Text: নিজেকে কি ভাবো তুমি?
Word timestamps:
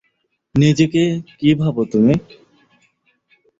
নিজেকে 0.55 1.03
কি 1.39 1.49
ভাবো 1.55 1.81
তুমি? 1.91 2.13